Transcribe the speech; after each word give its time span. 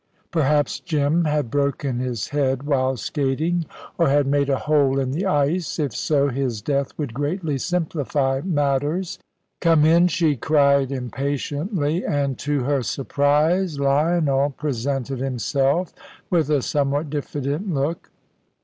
Perhaps 0.31 0.79
Jim 0.79 1.25
had 1.25 1.51
broken 1.51 1.99
his 1.99 2.29
head 2.29 2.63
while 2.63 2.97
skating, 2.97 3.65
or 3.99 4.09
had 4.09 4.25
made 4.25 4.49
a 4.49 4.57
hole 4.57 4.97
in 4.99 5.11
the 5.11 5.27
ice. 5.27 5.77
If 5.77 5.95
so, 5.95 6.27
his 6.29 6.59
death 6.59 6.91
would 6.97 7.13
greatly 7.13 7.59
simplify 7.59 8.41
matters. 8.43 9.19
"Come 9.59 9.85
in," 9.85 10.07
she 10.07 10.35
cried 10.35 10.91
impatiently, 10.91 12.03
and 12.03 12.35
to 12.39 12.63
her 12.63 12.81
surprise, 12.81 13.79
Lionel 13.79 14.49
presented 14.57 15.19
himself, 15.19 15.93
with 16.31 16.49
a 16.49 16.63
somewhat 16.63 17.11
diffident 17.11 17.71
look. 17.71 18.09